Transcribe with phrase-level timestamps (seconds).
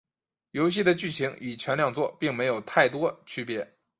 [0.49, 3.71] 游戏的剧情与前两作并没有太多区别。